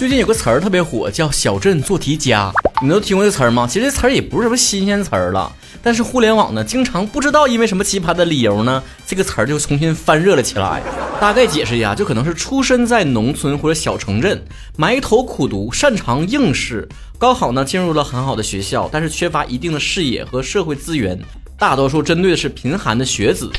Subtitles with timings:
[0.00, 2.50] 最近有个词儿特别火，叫“小镇做题家”，
[2.80, 3.68] 你们都听过这词儿吗？
[3.70, 10.82] 其实这词儿也不是什么新鲜词儿了，但是互联网呢，经常不知道因为什么奇葩的理由呢，这个词儿就重新翻热了起来。
[11.20, 14.42] 大概解释一下，就可能是出身在农村或者小城镇，
[14.78, 16.88] 埋头苦读，擅长应试，
[17.18, 21.20] 高考呢进入了很好的学校，但是缺乏一定的视野和社会资源，
[21.58, 23.52] 大多数针对的是贫寒的学子。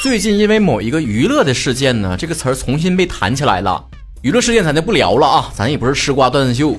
[0.00, 3.84] 最近因为某一个娱乐的事件呢，这个词儿重新被弹起来了。
[4.22, 6.74] 娱乐事件咱就不聊了啊，咱也不是吃瓜断秀。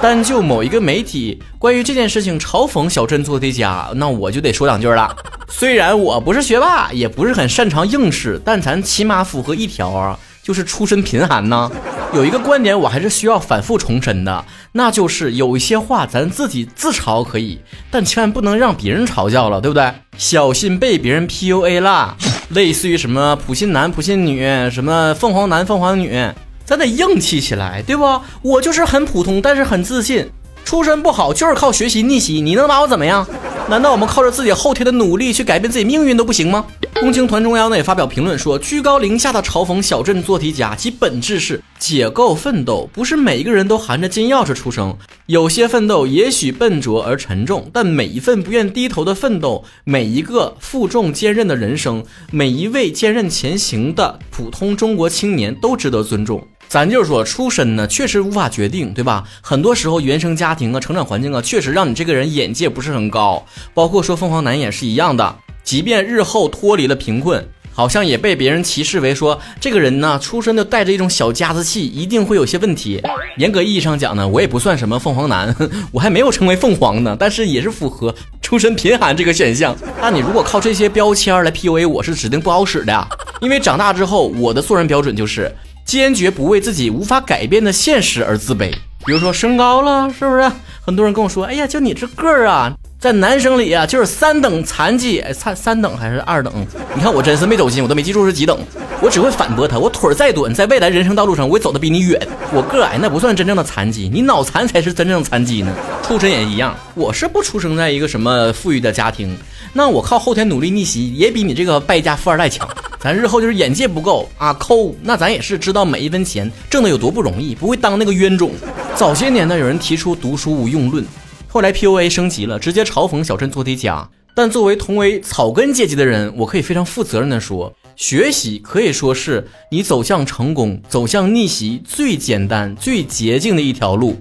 [0.00, 5.14] 单就某一个媒体关于这件事情嘲讽小镇做题家，那我就得说两句了。
[5.48, 11.68] 虽然我不是学霸，也不是很擅长应试，但咱起码符合一条啊，就是出身贫寒呢。
[12.14, 17.58] 有一个观点我还是需要反复重申的，那就是有一些话咱自己自嘲可以，
[17.90, 19.92] 但千万不能让别人嘲笑了，对不对？
[20.16, 22.16] 小心被别人 PUA 啦。
[22.50, 26.24] 类似于什么普信男、普信女，什么凤凰男、凤凰女。
[26.66, 28.20] 咱得硬气起来，对不？
[28.42, 30.28] 我就是很普通，但是很自信。
[30.64, 32.40] 出身不好，就是靠学习逆袭。
[32.40, 33.24] 你能把我怎么样？
[33.68, 36.66] 难道我们靠着自己后天的努力去改变自己命运都不行吗？
[36.94, 42.88] 共青团中央呢也发表评论说，居高临下的嘲讽小镇做题家，其本质是解构奋斗。
[42.92, 56.44] 不是每一个人都含着金钥匙出生，有些奋斗也许笨拙而沉重，但每一份不愿低头的奋斗，每一个负重坚韧的人生，每一位坚韧前行的普通中国青年都值得尊重。
[56.68, 59.24] 咱就是说，出身呢确实无法决定，对吧？
[59.40, 63.44] 很多时候，原生家庭啊、成长环境啊，确实让你这个人眼界不是很高。
[63.72, 73.00] 包括说凤凰男也是一样的，即便日后脱离了贫困，好像也被别人歧视为说这个人呢，出身就带着一种小家子气，一定会有些问题。
[73.38, 75.54] 严格意义上讲呢，我也不算什么凤凰男，
[75.92, 79.74] 我还没有成为凤凰呢，但是也是符合出身贫寒这个选项。
[80.00, 83.08] 那你如果靠这些标签来 PUA 我，是指定不好使的，
[83.40, 85.54] 因为长大之后，我的做人标准就是。
[85.86, 88.72] 坚决不为自己无法改变的现实而自卑，
[89.06, 90.50] 比如说身高了，是不是？
[90.84, 96.52] 很多人跟我说，哎呀，就你这个儿啊，在男生里啊，就是三等残疾，三三等还是二等？
[96.94, 98.58] 你看我真是没走心，我都没记住是几等，
[99.02, 102.18] 我只会反驳他，我腿再短，在未来人生道路上，我也走得比你远。
[102.54, 105.74] 我个矮那不算真正的残疾，你脑残才是真正的残疾呢。
[106.02, 109.36] 出身也一样，我是不出生在一个什么富裕的家庭，
[109.74, 112.66] 那我靠后天努力逆袭，也比你这个败家富二代强。
[112.98, 118.52] 咱日后就是眼界不够啊抠，那咱也是知道每一分钱挣的有多不容易，不会当那个冤种。
[118.94, 121.04] 早些年呢，有人提出读书无用论，
[121.48, 124.08] 后来 PUA 升级了，直接嘲讽小镇做题家。
[124.34, 134.20] 但作为同为草根阶级的人，我可以非常负责任的说，学习可以说是你走向成功、走向逆袭最简单、最捷径的一条路，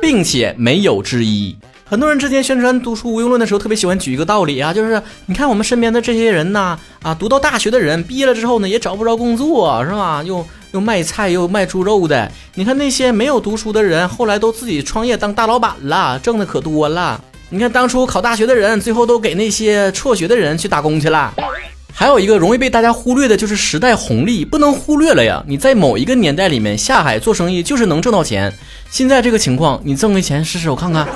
[0.00, 1.56] 并且没有之一。
[1.84, 10.24] 很多人之前宣传读书无用论的时候，特别喜欢举一个道理啊，就是你看我们身边的这些人呐，啊，读到大学的人毕业了之后呢，也找不着工作，是吧？
[10.24, 12.30] 又又卖菜又卖猪肉的。
[12.54, 17.18] 你看那些没有读书的人，后来都自己创业当大老板了，挣的可多了。
[17.50, 21.32] 你看当初考大学的人，最后都给那些辍学的人去打工去了。
[21.94, 25.44] 还有一个容易被大家忽略的就是时代红利，不能忽略了呀。
[25.46, 28.50] 你在某一个年代里面下海做生意，就是能挣到钱。
[28.90, 31.06] 现在这个情况，你挣回钱试试，我看看。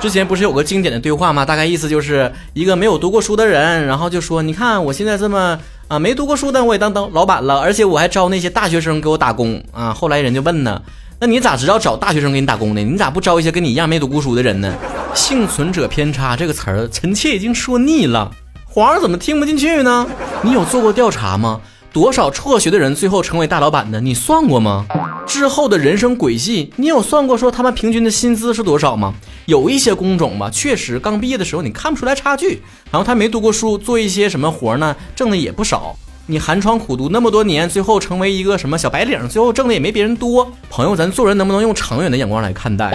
[0.00, 1.44] 之前不是有个经典的对话吗？
[1.44, 5.58] 大概意思就是一个没有读过书的人，然后就说：“你看我现在这么
[5.88, 10.82] 啊，没读过书，但我也当当老板了，而且我还招那些大学生给我打工啊。”后来人就问呢
[11.20, 12.82] ：“那你咋知道找大学生给你打工呢？
[12.82, 14.74] 你咋不招一些跟你一样没读过书的人呢？”
[15.14, 18.30] 幸存者偏差这个词儿，臣妾已经说腻了，
[18.66, 20.06] 皇上怎么听不进去呢？
[20.42, 21.60] 你有做过调查吗？
[21.96, 23.98] 多少辍学的人最后成为大老板的？
[23.98, 24.84] 你算过吗？
[25.26, 29.14] 之后的人生轨迹，你有算过说他们平均的薪资是多少吗？
[29.46, 35.96] 有一些工种吧，确实刚毕业的时候你看不出来差距，然后他没读过书，做一些什么活呢，挣的也不少。
[36.26, 40.52] 你寒窗苦读那么多年，最后成为一个什么小白领，最后挣的也没别人多。
[40.68, 42.94] 朋友，咱做人能不能用长远的眼光来看待？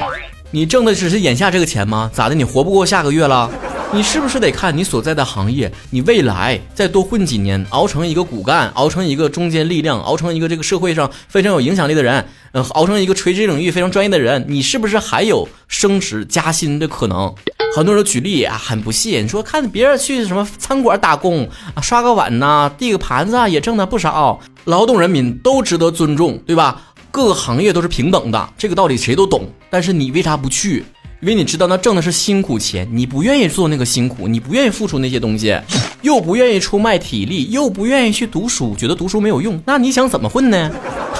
[0.51, 2.11] 你挣的只是眼下这个钱吗？
[2.13, 2.35] 咋的？
[2.35, 3.50] 你活不过下个月了？
[3.94, 5.69] 你是不是得看你所在的行业？
[5.90, 17.35] 你未来再多混几年，熬成一个骨干，熬成一个中坚力量，熬成一个这个社会上非常有影响力的人，嗯，熬成一个垂直领域非常专业的人，你是不是还有升职加薪的可能？
[17.76, 24.40] 很多人举例啊，很不屑，你说看别人去什么餐馆打工啊，刷个碗呐，递个盘子啊，也挣的不少。
[24.64, 26.82] 劳动人民都值得尊重，对吧？
[27.11, 29.49] 各个行业都是平等的，这个道理谁都懂。
[29.70, 30.85] 但是你为啥不去？
[31.22, 35.56] 因为你知道那挣的是辛苦钱，你不愿意做那个辛苦，你不愿意付出那些东西，
[36.02, 40.72] 又不愿意出卖体力，又不愿意去读书，觉得读书没有用，那你想怎么混呢？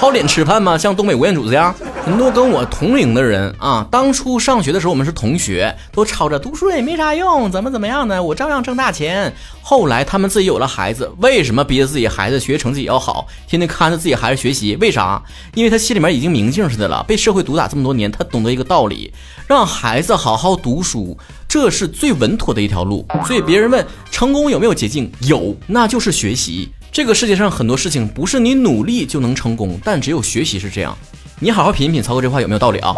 [0.02, 0.76] 靠脸吃饭吗？
[0.76, 1.72] 像东北吴彦祖这样？
[2.04, 8.20] 很多跟我同龄的人啊，当初上学的时候我们是同学，都吵着读书也没啥用，怎么怎么样呢？
[8.20, 9.32] 我照样挣大钱。
[9.62, 14.74] 后来他们自己有了孩子，为什么逼着自己孩子学习成绩也要好，天天看着自己孩子学习？
[14.80, 15.22] 为啥？
[15.54, 19.12] 因为他心里面已经明镜似的了，被社会毒打这么多年，他懂得一个道理：
[19.46, 21.16] 让孩子好好读书，
[21.46, 23.06] 这是最稳妥的一条路。
[23.24, 25.08] 所以别人问成功有没有捷径？
[25.20, 26.72] 有，那就是学习。
[26.92, 30.94] 这个世界上很多事情不是你努力就能成功，但只有学习是这样。
[31.40, 32.92] 你好好品一品曹哥这话有没有道理啊？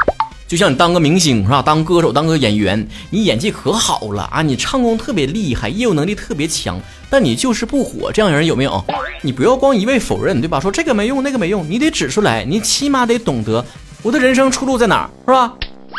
[0.48, 1.62] 就像你当个明星是吧？
[1.62, 4.42] 当歌手，当个演员，你演技可好了啊！
[4.42, 6.76] 你唱功特别厉害，业务能力特别强，
[7.08, 8.84] 但你就是不火，这样人有没有？
[9.22, 10.58] 你不要光一味否认，对吧？
[10.58, 13.64] 说这个没用，那个没用，你得指出来，你起码得懂得
[14.02, 15.54] 我的人生出路在哪儿，是吧？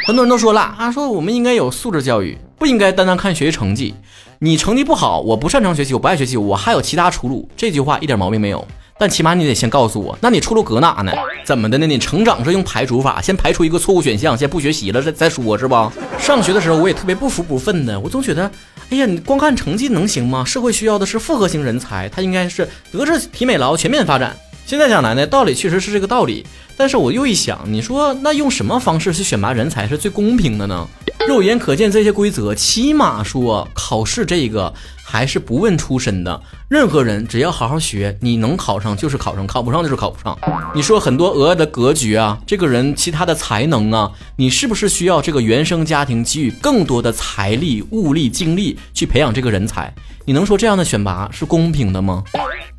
[0.05, 3.95] 很多人都说了啊，说我们应该有素质教育，不应该单单看学习成绩。
[4.39, 7.47] 你成绩不好，我不擅长学习，我不爱学习，我还有其他出路。
[7.55, 8.65] 这句话一点毛病没有。
[8.97, 11.11] 但起码你得先告诉我，那你出路搁哪呢？
[11.43, 11.85] 怎么的呢？
[11.85, 15.91] 你成长是用排除法，先排除一个错误选项，先不学习了再再说，是吧？
[16.17, 18.49] 上学的时候我也特别不服不忿的，我总觉得，
[18.89, 20.43] 哎呀，你光看成绩能行吗？
[20.45, 24.35] 社会需要的是复合型人才，他应该是德智体美劳全面发展。
[24.65, 26.45] 现在讲来呢，道理确实是这个道理，
[26.77, 30.87] 但是我又一想，你说那用什么方式去选拔人才是最公平的呢？
[31.27, 34.73] 肉眼可见这些规则，起码说考试这个。
[35.07, 40.35] 还是不问出身的，任何人只要好好学，你能考上就是考上，考不上就是考不上。
[40.73, 49.93] 你说很多额外的格局啊，这个人其他的才能啊，你是不是需要这个原生家庭给予更多的财力、物力、精力去培养这个人才？
[50.25, 52.23] 你能说这样的选拔是公平的吗？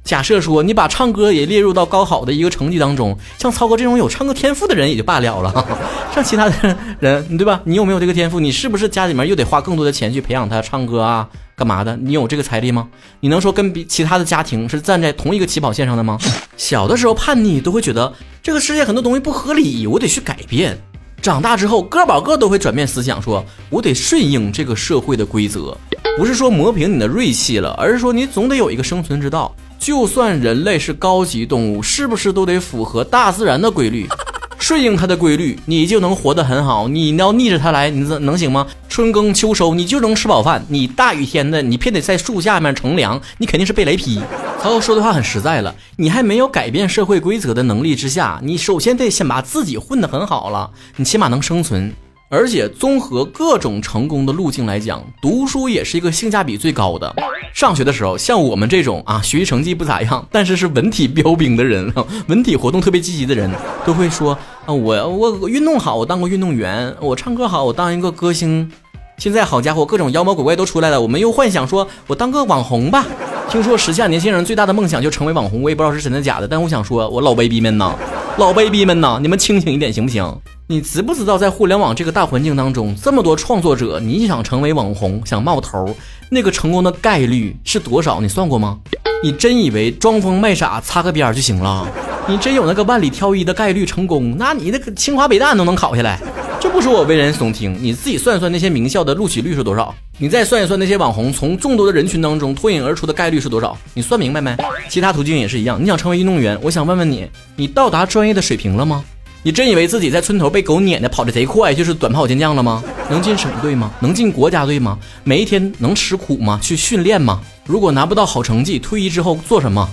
[0.06, 5.53] 假设说你把唱歌也列入到高考的一个成绩当中，像曹哥这种有唱歌天赋的人也就罢了了，
[6.14, 7.61] 像其他的人，对吧？
[7.64, 8.38] 你有没有这个天赋？
[8.38, 11.29] 你是不是家里面又得花更多的钱去培养他唱歌啊？
[11.56, 11.97] 干嘛的？
[11.97, 12.87] 你有这个财力吗？
[13.19, 16.17] 你能说跟比其他的家庭是站在同一个起跑线上的吗？
[16.56, 20.79] 小的时候叛逆都会觉得这个世界很多东西不合理，我得去改变。
[21.20, 25.76] 长大之后个把个都会转变思想，说我得顺应这个社会的规则，
[26.17, 29.53] 不是说磨平你的锐气了，而是说你总得有一个生存之道。
[29.78, 34.06] 就算人类是高级动物，是不是都得符合大自然的规律？
[34.58, 36.88] 顺应它的规律，你就能活得很好。
[36.88, 38.67] 你要逆着它来，你能能行吗？
[38.88, 40.64] 春耕秋收，你就能吃饱饭。
[40.69, 44.19] 你大雨天的，你偏得在树下面乘凉，你肯定是被雷劈。
[44.61, 51.93] 曹操说的话很实在了，你还没有改变社会规则的能力之下，你首先得先把自己混得很好了，你起码能生存。
[52.28, 57.14] 而且综合各种成功的路径来讲，读书也是一个性价比最高的。
[57.55, 61.93] 上学的时候，像我们这种啊，学习成绩不咋样，但是是文体标兵的人，
[62.26, 63.49] 文体活动特别积极的人，
[63.84, 64.37] 都会说
[64.67, 68.70] 啊，我我运动好，我当过运动员；我唱歌好，我当一个歌星。
[69.19, 73.06] 现在好家伙，各种妖魔鬼怪都出来了，我们又幻想说我当个网红吧。
[73.48, 77.94] 听说时下年轻人最大的梦想就成为网红，我也不知道是真的假的，但我想说，我老 baby 们呐，
[78.38, 80.37] 老 baby 们呐，你们清醒一点行不行？
[80.66, 85.88] 你知不知道，在互联网这个大环境当中，这么多创作者，你想成为网红，想冒头，
[86.28, 88.20] 那个成功的概率是多少？
[88.20, 88.78] 你算过吗？
[89.22, 91.87] 你真以为装疯卖傻擦个边就行了？
[92.26, 94.37] 你真有那个万里挑一的概率成功？
[94.37, 96.19] 那你那个清华北大都能考下来？
[96.58, 99.94] 这不是我危言耸听，你自己算一算那些名校的录取率是多少？
[100.19, 103.76] 你再算一算那些网红从众多的人群当中脱颖而出的概率是多少？
[103.94, 104.56] 你算明白没？
[104.88, 105.81] 其他途径也是一样。
[105.81, 109.05] 你想成为运动员，我想问问你，你到达专业的水平了吗？
[109.43, 112.82] 你真以为自己在村头被狗撵的跑的贼快就是短跑健将了吗？
[113.08, 113.93] 能进省队吗？
[114.00, 114.99] 能进国家队吗？
[115.23, 116.58] 每一天能吃苦吗？
[116.62, 117.41] 去训练吗？
[117.64, 119.88] 如果拿不到好成绩，退役之后做什么？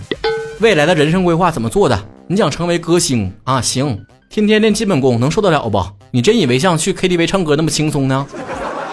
[0.60, 2.04] 未来的人生规划怎么做的？
[2.28, 3.62] 你想成为歌星啊？
[3.62, 5.86] 行，天天练基本功能受得了不？
[6.16, 8.24] 你真以为像去 KTV 唱歌那么轻松呢？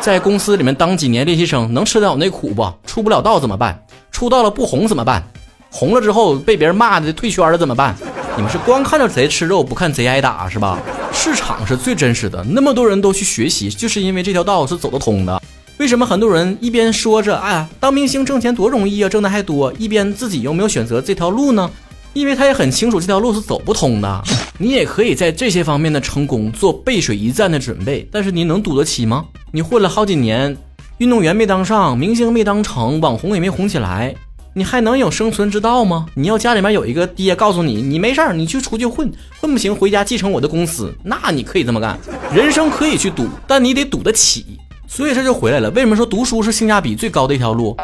[0.00, 2.66] 在公司里面当几年练习生能吃得了那苦不？
[2.86, 3.78] 出不了道怎么办？
[4.10, 5.22] 出道了不红怎么办？
[5.70, 7.94] 红了之后被别人骂的退圈了怎么办？
[8.36, 10.78] 你们是光看着贼吃肉，不看贼挨打是吧？
[11.12, 15.42] 市场是最真实的，那么多人都去学习，就是因为这条道是走得通的。
[15.76, 21.70] 为什么很多人一边说着哎，当明星挣钱多容易啊，挣的还多，一边自己又没有选择这条路呢？
[22.14, 24.24] 因为他也很清楚这条路是走不通的。
[24.62, 29.24] 你也可以在这些方面的成功做背水一战的准备，但是你能赌得起吗？
[29.52, 30.54] 你混了好几年，
[30.98, 34.14] 运动员没当上，明星没当成，网红也没红起来。
[34.52, 36.04] 你还能有生存之道吗？
[36.14, 41.98] 你要家里面有一个爹告诉你，你没事儿，你去出去混，混不行回家继承我的公司，那你可以这么干。
[42.30, 44.44] 人生可以去赌，但你得赌得起。
[44.92, 47.76] 所以这就回来了，为什么说读书是性价比最高的一条路？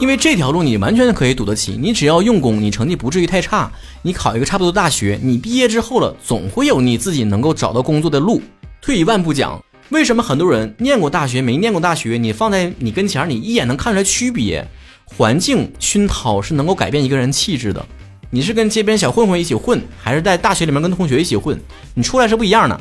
[0.00, 3.70] 因为这条路你完全可以赌得起，你只要用功，你成绩不至于太差，
[4.02, 8.42] 你考一个差不多大学，你毕业之后了，总会有你自己能够找到工作的路。
[8.82, 14.66] 退一万步讲，为什么很多人念过大学没念过大学，你放在你跟前，你一眼能看出来区别？
[15.04, 17.86] 环境熏陶是能够改变一个人气质的。
[18.30, 21.56] 你是跟街边小混混一起混，还是在大学里面跟同学一起混，
[21.94, 22.78] 你出来是不一样的，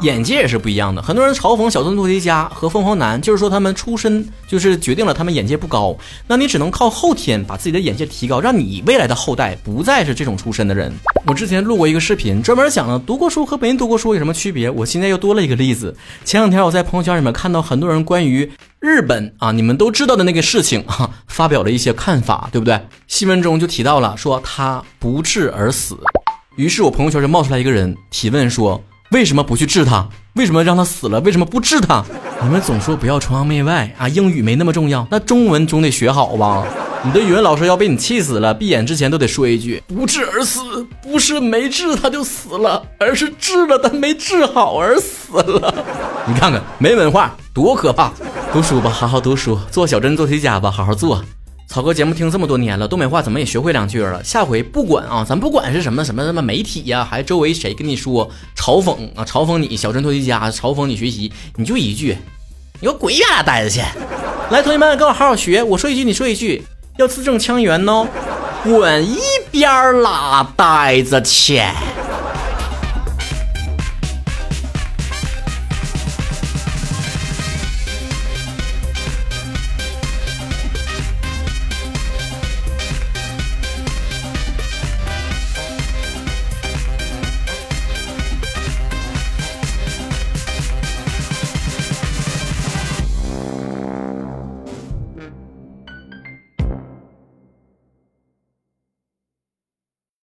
[0.00, 1.02] 眼界也是不一样的。
[1.02, 5.96] 很多人嘲讽小镇做题家和凤凰男，就是说他们出身就是决定了他们眼界不高。
[6.28, 10.92] 那你只能靠后天把自己的眼界提高，让你未来的后代不再是这种出身的人。
[11.26, 14.70] 我之前录过一个视频，专门讲了读过书和没读过书有什么区别。
[14.70, 15.94] 我现在又多了一个例子。
[16.24, 22.80] 前两天我在朋友圈里面看到很多人关于日本啊，你们都知道的那个事情啊，发表了一些看法，对不对？
[23.08, 25.98] 新闻中就提到了说他不治而死。
[26.56, 30.06] 于是我朋友圈就冒出来一个人提问说：为什么不去治他？
[30.34, 31.18] 为什么让他死了？
[31.20, 32.04] 为什么不治他？
[32.42, 36.64] 你们总说不要崇洋媚外啊，英语没那么重要，那中文总得学好吧？
[37.02, 40.60] 你的语文老师要被你气死了，闭眼之前都得说一句：不治而死，
[41.02, 45.74] 不是没治他就死了，而是治了但没治好而死了。
[46.26, 48.12] 你看看，没文化多可怕！
[48.52, 51.24] 读书吧，好好读书，做小镇做题家吧，好好做。
[51.68, 54.24] 草哥节目听这么多年了，东北话怎么也学会两句了。
[54.24, 62.16] 下回不管啊，咱不管是什么什么什么媒体呀，还周围谁跟你说嘲讽啊，嘲讽你小镇做题家，嘲讽你学习，你就一句：
[62.80, 63.80] 你给我滚远点呆着去！
[64.50, 66.64] 来，同学们跟我好好学，我说一句你说一句。
[66.96, 68.08] 要字正腔圆哦，
[68.64, 69.18] 滚一
[69.50, 71.62] 边儿啦，呆着去。